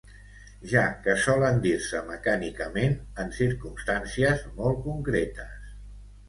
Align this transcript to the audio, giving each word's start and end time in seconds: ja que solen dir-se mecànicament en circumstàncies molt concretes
ja 0.69 0.81
que 1.01 1.13
solen 1.25 1.59
dir-se 1.65 2.01
mecànicament 2.07 2.95
en 3.25 3.29
circumstàncies 3.37 4.43
molt 4.57 4.83
concretes 4.89 5.71